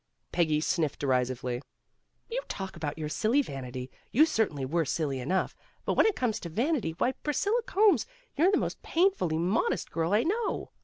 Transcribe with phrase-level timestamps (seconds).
[0.31, 1.61] Peggy sniffed derisively.
[2.27, 3.91] "You talk about your silly vanity.
[4.11, 8.07] You certainly were silly enough, but when it comes to vanity, why, Pris cilla Combs,
[8.35, 10.71] you're the most painfully modest girl I know.